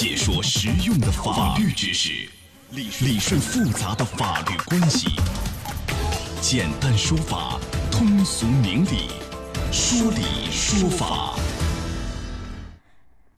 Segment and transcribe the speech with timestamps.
[0.00, 2.30] 解说实用的法律知识，
[2.70, 5.08] 理理顺复杂的法律关系，
[6.40, 7.58] 简单说法，
[7.90, 9.10] 通俗明理，
[9.72, 11.34] 说理说法。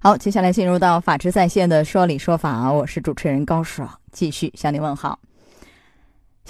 [0.00, 5.18] 好，接下来进入到法治在线的说理说法，我是主持人高爽，继续向您问好。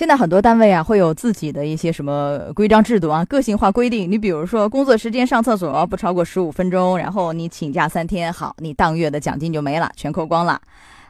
[0.00, 4.10] 现在很多单位啊，会有自己的一些什么规章制度啊，个性化规定。
[4.10, 10.58] 你比如说，工作时间上厕所不超过十五分钟，然后你请假三天，好，你当月的奖金就没了，全扣光了。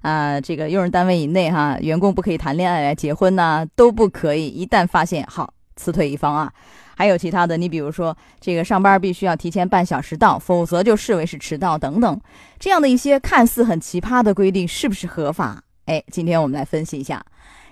[0.03, 4.49] 啊，这个用人单位以内哈，员工不可以谈恋爱、结婚呐，都不可以。
[4.49, 6.53] 一旦发现，好，辞退一方啊。
[6.97, 12.21] 还有其他的，你比如说，这个上班必须要提前半小时到，否则就视为是迟到等等。
[12.59, 15.63] 这样的一些看似很奇葩的规定，是不是合法？
[15.87, 17.25] 哎，今天我们来分析一下。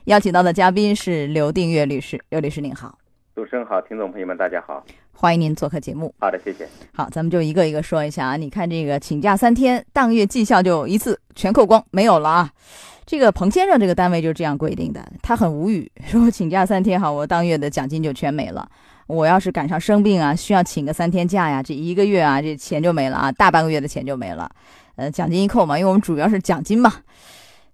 [0.09, 2.97] 邀请到的嘉宾是刘定月律师，刘律师您好，
[3.35, 6.15] 主持人好，听众朋友们大家好，欢迎您做客节目。
[6.19, 6.67] 好的，谢谢。
[6.95, 8.35] 好，咱们就一个一个说一下啊。
[8.39, 12.51] 你看这个请假三天，当月绩效就一次全扣光，没有了啊。
[13.05, 18.67] 这个彭先生这个单位就是这样规定的，他很无语，说请假三天好，我当月的奖金就全没了。
[19.09, 24.51] 我要是赶上生病啊，需要请个三天假呀，这一个月啊，这钱就没了啊，大半个月的钱就没了。
[24.97, 26.95] 呃，奖金一扣嘛，因为我们主要是奖金嘛。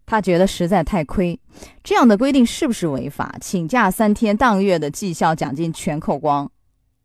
[0.07, 1.39] 他觉得实在太亏，
[1.83, 3.35] 这样的规定是不是违法？
[3.41, 6.51] 请假三天，当月的绩效奖金全扣光，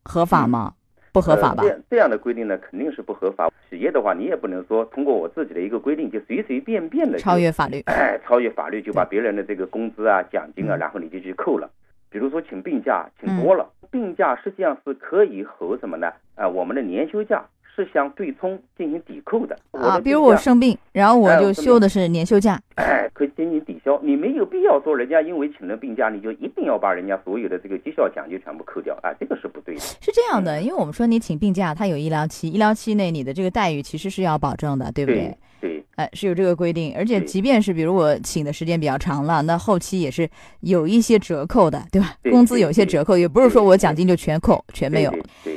[0.03, 0.73] 合法吗？
[1.11, 1.63] 不合法吧？
[1.63, 3.49] 这这样的规定呢，肯定是不合法。
[3.69, 11.69] 企业的话，你也不能说通过我自己的一个规定就随随便便的超越法律，哎，超越法律就把别人的这个工资啊、奖金啊，然后你就去扣了。
[12.09, 16.11] 比如说请病假，请多了，病假实际上是可以和什么呢？
[16.35, 17.43] 啊，我们的年休假。
[17.75, 23.99] 是相对冲进行抵扣的啊，比如我生病，然后我就休的是年休假，哎，可以进行抵消。
[24.03, 29.79] 你没有必要说人家因为请了病假，你就一定要把人家所有的这个绩效奖金全部扣掉啊，这个是不对的。
[29.79, 35.21] 是这样的，因为我们说你请病假，它有医疗期，医疗期内你的这个待遇其实是要保证的，对不对？
[35.21, 35.37] 对，
[35.99, 40.29] 哎，是有这个规定，而且即便是比如我请的时间比较长了，那后期也是
[40.61, 42.15] 有一些折扣的，对吧？
[42.31, 45.13] 工资有些折扣，也不是说我奖金就全扣，全没有。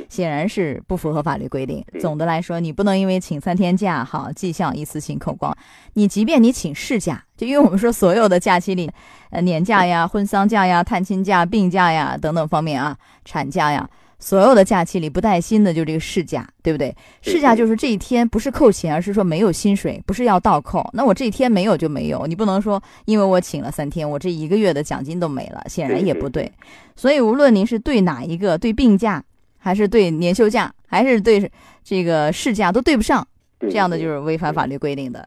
[0.09, 1.81] 显然是不符合法律规定。
[2.01, 5.55] 总的来说，你不能因为请三天假，哈绩效一次性扣光。
[5.93, 8.91] 你即便你请事假，就因为我们说所有的假期里，
[9.29, 13.89] 呃，年假呀、婚丧假呀、探亲假、病假呀等等方面啊，产假呀，
[14.23, 16.95] 所有的假期里不带薪的就这个事假，对不对？
[17.21, 20.89] 事假就是这一天不是扣钱，而是说没有薪水，不是要倒扣。
[20.93, 26.49] 那我这一天没有就没有，你不能说因为我请了三天，我这一个月的奖金都没了，显然也不对。
[26.95, 29.23] 所以无论您是对哪一个，对病假。
[29.65, 31.49] 还是对年休假，还是对
[31.85, 33.25] 这个事假都对不上，
[33.61, 35.25] 这样的就是违反法律规定的。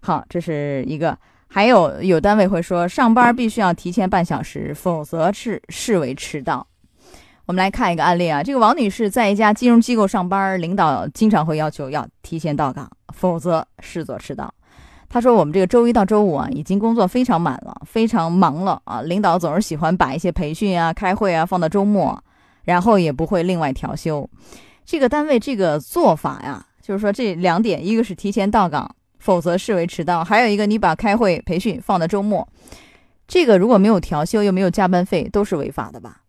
[0.00, 1.14] 好，这是一个。
[1.48, 6.66] 还有有单位会说，上班必须要提前半小时，否则是视为迟到。
[7.48, 14.52] 我们来看一个案例啊，这个王女士在一家金融机构上班，领导经常会要求要提前到岗，否则视作迟到。
[15.08, 22.22] 她说：“我们这个周一到周五啊，已经工作非常满了，非常忙了啊，领导总是喜欢把一些培训啊、开会啊放到周末。”
[22.64, 24.28] 然后也不会另外调休，
[24.84, 32.46] 这个单位这个做法呀，就是说这两点，一个是提前到岗，否则视为迟到；还有一个，你把开会培训放到周末，
[33.26, 36.20] 这个如果没有调休又没有加班费，都是违法的吧？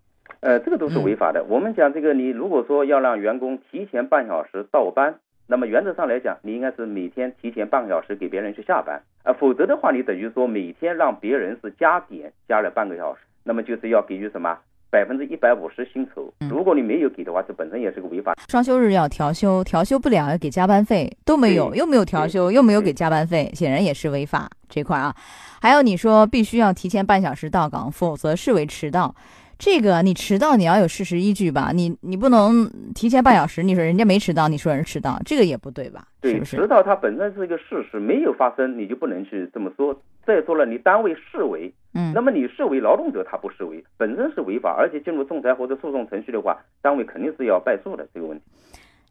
[0.42, 1.44] 呃，这个都是违法的。
[1.50, 5.16] 我们讲这个，你如果说要让员工提前半小时到班，
[5.48, 14.58] 那么原则上来讲，你应该是每天提前半个小时给别人去下班啊，否则的话，你等于说每天让别人是加点加了半个小时，那么就是要给予什么？
[14.92, 18.34] 百分之一百五十薪酬，如果你没有给的话，这本身也是个违法。
[18.50, 25.14] 双休日要调休，调休不了要给加班费，都没有，又没有调休，又没有给加班费，显然也是违法这块啊。
[25.62, 29.14] 还有你说必须要提前半小时到岗，否则视为迟到。
[29.60, 31.72] 这个你迟到你要有事实依据吧？
[31.74, 36.08] 你你不能提前半小时，你说人家没迟到，你说人迟到，这个也不对吧？
[36.22, 40.02] 对，迟到它本身是一个事实，没有发生，你就不能去这么说。
[40.26, 48.44] 再说了，你单位视为，嗯，那么你视为劳动者，他不视为，本身是违法，而且进入仲裁或者诉讼程序的话，单位肯定是要败诉的这个问题。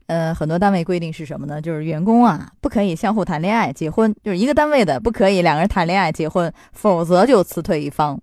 [0.07, 1.61] 呃，很多单位规定是什么呢？
[1.61, 8.19] 就是员工啊不可以相互谈恋爱、结婚，就是一个单位的不可以两个人谈恋爱、结婚，否则就辞退一方。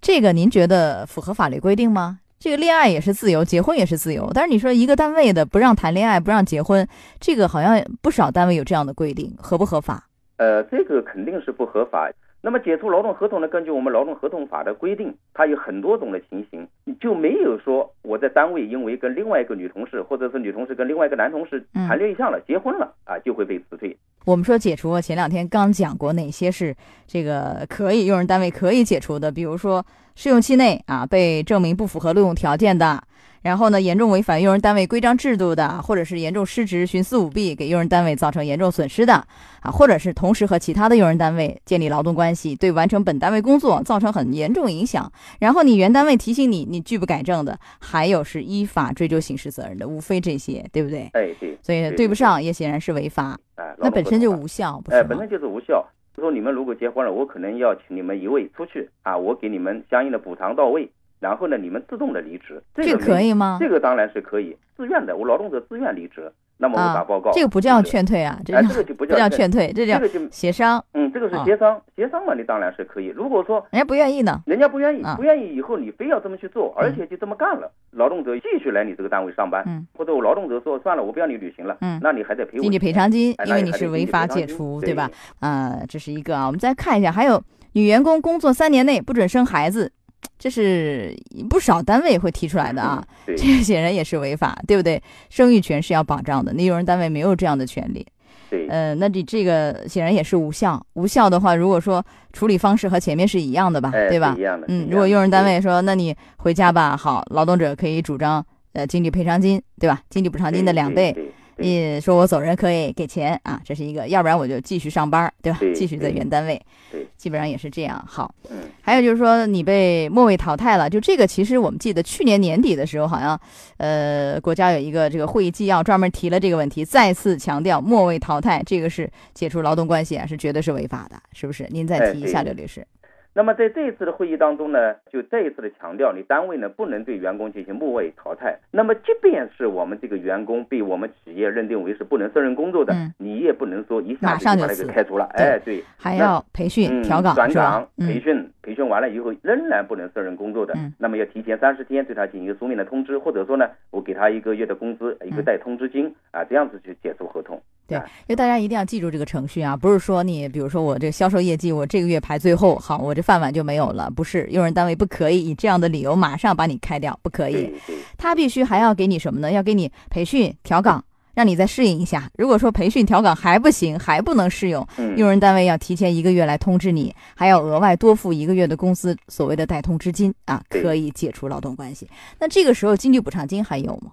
[0.00, 2.20] 这个您觉得符合法律规定吗？
[2.38, 6.88] 这个恋爱也是自由，结婚也是自由，但是你说一个单位的不让谈恋爱、不让结婚，
[7.20, 10.06] 这个好像不少单位有这样的规定，合不合法？
[10.38, 12.10] 呃，这个肯定是不合法。
[12.42, 13.48] 那么解除劳动合同呢？
[13.48, 16.66] 根据我们劳动合同法的规定，它有很多种的情形，
[16.98, 23.94] 就没有说我在单位因为跟另外一个女同事，或者是女同事跟另外一个男同事谈对象了、结婚了啊，就会被辞退。
[24.24, 26.74] 我们说解除，前两天刚讲过哪些是
[27.06, 29.84] 这个可以用人单位可以解除的，比如说
[30.14, 33.02] 试用期内啊被证明不符合录用条件的。
[33.42, 39.14] 然后呢，严重违反用人单位规章制度的，或者是严重失职、徇私舞弊，给用人单位造成严重损失的，
[39.60, 51.08] 啊，或者是同时和其他的用人单位建立劳动关系，对完成本单位工作造成很严重影响，然后你原单位提醒你，你拒不改正的，还有是依法追究刑事责任的，无非这些，对不对？
[51.12, 51.56] 哎，对。
[51.62, 53.38] 所以对不上也显然是违法。
[53.54, 55.86] 哎，那本身就无效，不是哎，本身就是无效。
[56.16, 60.90] 就说你们如果结婚了，我可能要请你们一位出去啊，我给你们相应的补偿到位。
[61.20, 63.58] 然后呢，你们自动的离职，这个可以吗？
[63.60, 67.30] 这个当然是可以，自愿的，我劳动者自愿离职，那么我打报告。
[67.32, 70.00] 这个不叫劝退啊，这个就不叫劝退，这叫
[70.30, 70.82] 协商。
[70.94, 73.08] 嗯，这个是协商，协商嘛，你当然是可以。
[73.08, 79.62] 如果说人家不愿意呢，人家不愿意，不愿意以后你非要这么去做，而且就这么干了，劳动者继续来你这个单位上班，
[79.92, 85.10] 或者我劳动者说算了，我不要你履行了，嗯，那你还得赔我经济赔偿金，因为你是违法解除，对吧？
[85.40, 87.42] 啊，这是一个啊，我们再看一下，还有
[87.74, 89.92] 女员工工作三年内不准生孩子。
[90.38, 91.14] 这是
[91.48, 93.04] 不少单位会提出来的啊，
[93.36, 95.02] 这个显然也是违法，对不对？
[95.28, 98.06] 生育权是要保障的，那用人单位没有这样的权利。
[98.48, 100.84] 对，呃，那你这个显然也是无效。
[100.94, 104.34] 无效的话，如果说处理方式和前面是一样的吧，对吧？
[104.36, 104.66] 一样的。
[104.68, 110.00] 嗯，如果用人单位说，那你回家吧，好，劳动者可以主张呃经济赔偿金，对吧？
[110.10, 111.14] 经济补偿金的两倍。
[111.60, 115.58] 你说我走人可以给钱啊，这是一个，要不然我就继续上班，对吧？
[115.74, 116.60] 继续在原单位，
[116.90, 118.02] 对，基本上也是这样。
[118.08, 123.38] 好，嗯，还有就是说你被末位淘汰了，就这个其实我们记得去年年底的时候，好像
[123.76, 131.66] 呃国家有一个这个会议纪要专门提了这个问题，再次强调末位淘汰这个是解除劳动关系啊，是绝对是违法的，是不是？
[131.70, 132.86] 您再提一下，刘律师。
[133.32, 138.58] 那么在这一次的会议当中呢，就再一次的强调，你单位呢不能对员工进行末位淘汰。
[138.72, 145.26] 那么即便是我们这个员工被我们企业认定为是不能胜任工作的，你也不能说一下子就把他给开除了。
[145.34, 157.62] 哎，对，还要培训、调岗、转岗、培训，培训完了以后仍然不能胜任工作的，那么要提前三十天对他进行一个书面的通知，或者说呢，我给他一个月的工资，一个带通知金啊，这样子去解除合同。
[157.90, 167.74] 对，因为大家一定要记住这个程序啊，不是说你比如说我这个销售业绩我这个月排最后，好，我这饭碗就没有了，不是，用人单位不可以以这样的理由马上把你开掉，不可以，
[168.16, 169.50] 他必须还要给你什么呢？
[169.50, 171.04] 要给你培训调岗，
[171.34, 172.30] 让你再适应一下。
[172.38, 182.08] 如果说培训调岗还不行，还不能适用，用人单位要提前一个月来通知你，还要额外多付一个月的工资，所谓的代通知金啊，可以解除劳动关系。
[182.38, 184.12] 那这个时候经济补偿金还有吗？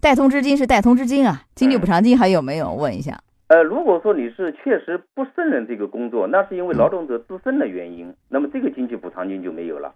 [0.00, 2.72] 带通知金是带通知金啊，经济补偿金还有没有？
[2.72, 3.18] 问一下。
[3.48, 9.94] 呃，如果说你是确实不胜任这个工作，那是因为劳动者自身的原因，那么这个经济补偿金就没有了。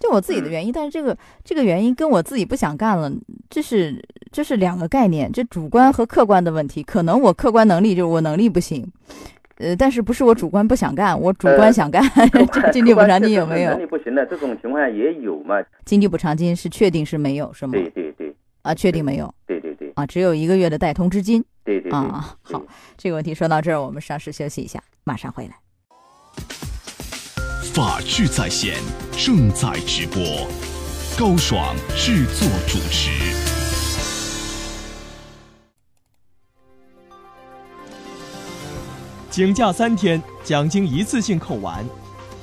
[0.00, 3.10] 就我自己的原因，但是这个这个原因跟我自己不想干了，
[3.48, 4.02] 这是
[4.32, 6.82] 这是两个概念，这主观和客观的问题。
[6.82, 8.84] 可能我客观能力就是我能力不行，
[9.58, 12.02] 呃，但是不是我主观不想干，我主观想干。
[12.72, 13.70] 经济补偿金有没有？
[13.70, 15.62] 能力不行的这种情况下也有嘛？
[15.84, 17.72] 经济补偿金是确定是没有是吗？
[17.72, 18.01] 对。
[18.62, 19.32] 啊，确定没有？
[19.46, 19.92] 对对对。
[19.94, 21.44] 啊，只有一个月的带通知金。
[21.64, 22.62] 对对啊，好，
[22.96, 25.58] 这个问题说到这儿，我们稍事休息一下，马上回来。
[27.74, 28.74] 法治在线
[29.12, 30.22] 正在直播，
[31.18, 33.10] 高爽制作主持。
[39.30, 41.84] 请假三天，奖金一次性扣完，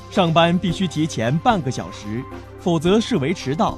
[0.10, 2.24] 上班必须提前半个小时，
[2.60, 3.78] 否则视为迟到。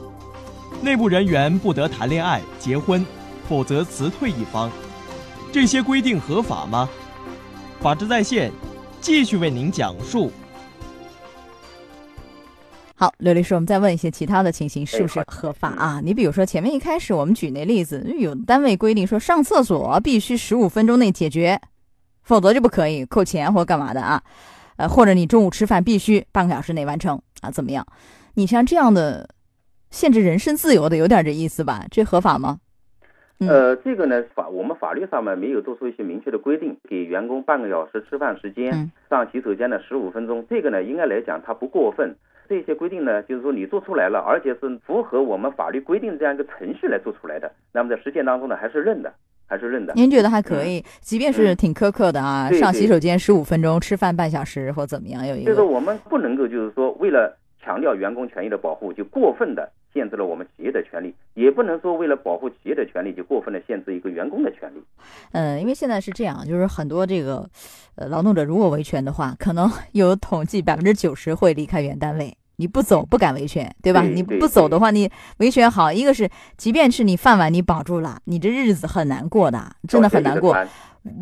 [0.81, 3.05] 内部人员不得谈恋爱、结婚，
[3.47, 4.71] 否则辞退一方。
[5.51, 6.89] 这些规定合法吗？
[7.79, 8.51] 法治在线，
[8.99, 10.31] 继续为您讲述。
[12.95, 16.01] 好，刘律师，我们再问一些其他的情形，是不是合法啊？
[16.03, 21.61] 你比如说前面一开始我们举那例子，有单位规定说上厕所必须十五分钟内解决，
[22.23, 24.23] 否则就不可以扣钱或干嘛的啊？
[24.77, 27.51] 呃，或者你中午吃饭必须半个小时内完成啊？
[27.51, 27.85] 怎么样？
[28.33, 29.27] 你像这样的
[29.91, 31.85] 限制人身自由的，有点这意思吧？
[31.91, 32.57] 这合法吗？
[33.39, 42.15] 呃，这个呢，法我们法律上面没有做出一些明确的规定，给员工半个小时吃饭时间，上洗手间的十五分钟，这个呢，应该来讲它不过分。
[42.47, 49.11] 这些规定呢，就是说你做出来了，而且是符合我们法律规定这样一个程序来做出来的，那么在实践当中呢，还是认的，
[49.47, 49.93] 还是认的。
[49.95, 55.49] 您觉得还可以，即便是挺苛刻的啊，上洗手间十五分钟，吃饭半小时或怎么样，有一个。
[55.49, 59.67] 就是我们不能够就是说为了强调员工权益的保护，就过分的。
[59.93, 64.81] 限制了我们企业的权利，也不能说为了保护企业的权利就过分的限制一个员工的权利。
[65.31, 67.49] 嗯，因为现在是这样，就是很多这个
[67.95, 72.35] 呃劳动者如果维权的话，可能 有统计百分之九十会离开原单位。
[72.61, 74.01] 你不走不敢维权，对吧？
[74.01, 80.55] 对你不走的话，你维权好，一个是即便是你饭碗你保住了，你这日子很难过的，真的很难过。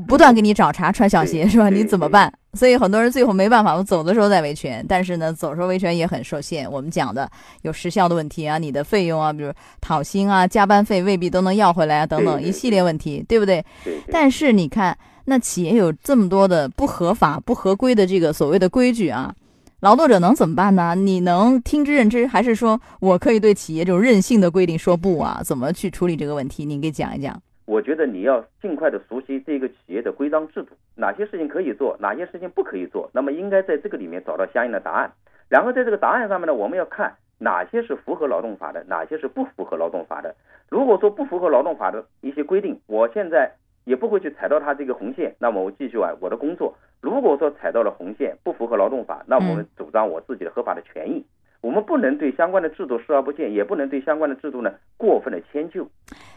[0.05, 1.69] 不断给你找茬穿小鞋是吧？
[1.69, 2.29] 你怎么办？
[2.53, 6.69] 所以很多人最后没办法，我走的时候再维权，但是呢，走时候维权也很受限。
[6.69, 7.31] 我们讲的
[7.62, 13.63] 有时效的问题啊，你的费用啊，比如讨薪啊、加班费未必都能要回来啊，等等一系列问题，对不对？
[13.86, 14.01] 对。
[14.12, 19.34] 但是你看，那企业有这么多的不合法、不合规的这个所谓的规矩啊，
[19.82, 20.94] 劳动者能怎么办呢？
[20.94, 25.40] 你能听之任之，还是说我可以对企业这种任性的规定说不啊？
[25.42, 26.66] 怎么去处理这个问题？
[26.66, 27.42] 您给讲一讲。
[27.66, 33.10] 我觉得你要尽快的熟悉这个企业的规章制度，哪些事情可以做，哪些事情不可以做。
[33.14, 35.10] 那么应该在这个里面找到相应的答案。
[35.48, 40.36] 然后在这个答案上面呢，我们要看哪些是符合劳动法的，哪些是不符合劳动法的。
[40.68, 43.50] 如果说不符合劳动法的一些规定，我现在
[43.89, 46.75] 也不会去踩到它这个红线，那么我继续啊我的工作。
[47.01, 51.25] 如果说踩到了红线，不符合劳动法，那我们主张我自己的合法的权益。
[51.62, 55.89] 我们不能对相关的制度视而不见，也不能对相关的制度呢过分的迁就。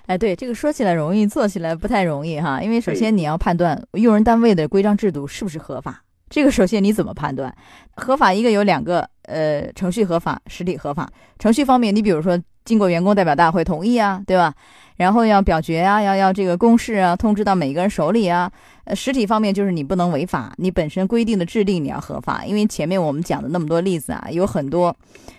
[0.07, 2.63] 哎，对，这个说起来容易，做起来不太容易哈。
[2.63, 7.55] 因为首先你要判断用人单位的规章制度是不是合法，这个首先你怎么判断？
[7.97, 11.07] 合法一个有两个，呃，程序合法，实体合法。
[11.39, 14.55] 程序方面，你比如说经过员工代表大会同意啊，对吧？
[14.97, 18.51] 然后要表决啊，要要这个公示啊，通知到每个人手里啊。
[18.85, 22.45] 呃，实体方面就是你不能违法，你本身规定的制定你要合法。
[22.45, 24.95] 因为前面我们讲的那么多例子啊，有很多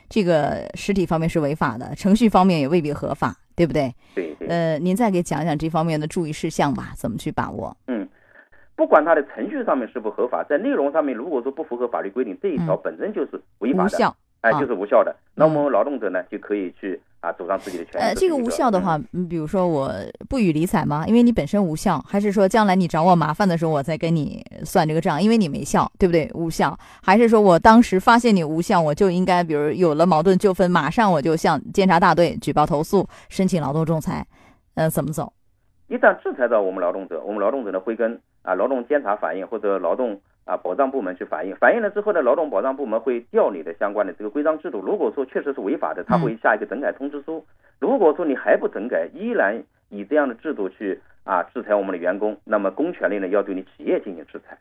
[0.10, 3.36] 这个实体方面是违法的，程序方面也未必合法。
[3.56, 3.94] 对不对？
[4.15, 4.48] 对对。
[4.48, 7.77] 呃，您再给讲讲这方面的注意事项吧，怎么去把握？
[7.86, 8.10] 嗯，
[8.75, 15.16] 不管它的程序上面是否合法，在内容上面如果说不符合法律规定，这一条本身就是违法的，无效，哎，就是无效的。
[15.36, 18.04] 那我们劳动者呢，就可以去啊主张自己的权利。
[18.04, 19.90] 呃，这个无效的话，嗯，比如说我
[20.28, 21.06] 不予理睬吗？
[21.08, 25.24] 因为你本身无效，还是说将来你找我麻烦的时候，我再跟你算这个账？
[25.24, 26.30] 因为你没效，对不对？
[26.34, 34.28] 无效，还是说我当时发现你无效，我就应该，比如有了矛盾纠纷，马上我就向监察大队举报投诉，申请劳动仲裁，
[34.76, 35.32] 呃，怎么走？
[35.88, 44.82] 一旦制裁到我们劳动者，我们劳动者呢会跟啊劳动监察反映或者劳动啊保障部门去反映，反映了之后呢，劳动保障部门会调你的相关的这个规章制度。
[44.82, 47.46] 如果说确实是违法的，他会下一个整改通知书。
[47.80, 54.58] 如果说你还不整改，依然以这样的制度去啊制裁我们的员工，那么公权力呢要对你企业进行制裁。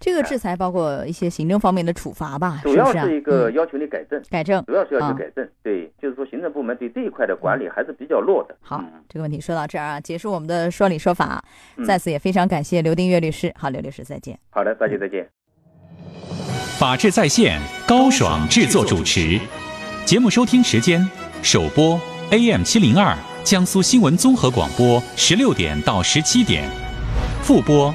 [0.00, 2.58] 这个制裁包括一些行政方面的处罚吧？
[2.62, 5.46] 主要是一个要求你改正，改正，主要是要求改正。
[5.62, 8.56] 对，就是说行政部门对这一块的管理还是比较弱的。
[8.62, 11.44] 好，这个问题说到这儿啊，结束我们的说理说法。
[11.84, 13.52] 在此也非常感谢刘定月律师。
[13.56, 14.38] 好，刘律师再见。
[14.48, 15.28] 好的，大家再见。
[16.78, 19.38] 法治在线，高爽制作主持。
[20.06, 21.06] 节目收听时间：
[21.42, 23.14] 首播 AM 七零二
[23.44, 26.66] 江苏新闻综合广播十六点到十七点，
[27.42, 27.94] 复播。